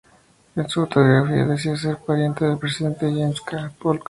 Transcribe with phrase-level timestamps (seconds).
[0.55, 3.71] En su autobiografía decía ser pariente del presidente James K.
[3.77, 3.99] Polk.